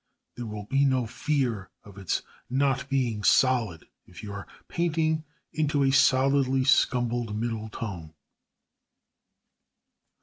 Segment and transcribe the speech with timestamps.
[0.35, 5.83] There will be no fear of its not being solid if you are painting into
[5.83, 8.15] a solidly scumbled middle tone.